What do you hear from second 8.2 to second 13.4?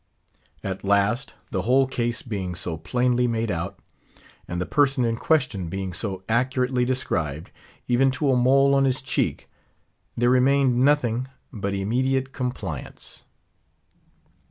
a mole on his cheek, there remained nothing but immediate compliance.